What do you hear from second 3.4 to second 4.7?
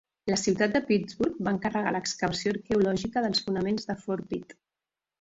fonaments de Fort Pitt.